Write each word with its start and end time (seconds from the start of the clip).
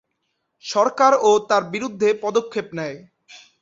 সরকার 0.63 1.11
ও 1.21 1.31
তার 1.49 1.63
বিরুদ্ধে 1.73 2.09
পদক্ষেপ 2.23 2.67
নেয়। 2.77 2.97